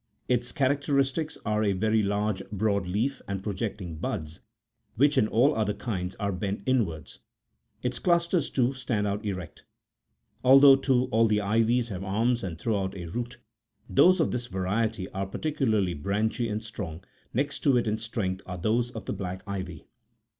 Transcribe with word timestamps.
Its 0.27 0.51
characteristics 0.51 1.37
are, 1.45 1.63
a 1.63 1.73
very 1.73 2.01
large, 2.01 2.41
broad, 2.49 2.87
leaf, 2.87 3.21
and 3.27 3.43
projecting 3.43 3.97
buds, 3.97 4.39
which 4.95 5.15
in 5.15 5.27
all 5.27 5.49
the 5.51 5.57
other 5.57 5.73
kinds 5.75 6.15
are 6.15 6.31
bent 6.31 6.63
inwards; 6.65 7.19
its 7.83 7.99
clusters, 7.99 8.49
too, 8.49 8.73
stand 8.73 9.05
out 9.05 9.23
erect. 9.23 9.63
Although, 10.43 10.75
too, 10.77 11.05
all 11.11 11.27
the 11.27 11.39
ivies 11.39 11.89
have 11.89 12.03
arms 12.03 12.41
that 12.41 12.59
throw 12.59 12.81
out 12.81 12.97
a 12.97 13.05
root, 13.05 13.37
those 13.87 14.19
of 14.19 14.31
this 14.31 14.47
variety 14.47 15.07
are 15.09 15.27
particularly 15.27 15.93
branchy 15.93 16.49
and 16.49 16.63
strong; 16.63 17.03
next 17.31 17.59
to 17.59 17.77
it 17.77 17.85
in 17.85 17.99
strength, 17.99 18.41
are 18.47 18.57
those 18.57 18.89
of 18.89 19.05
the 19.05 19.13
black 19.13 19.43
ivy. 19.45 19.85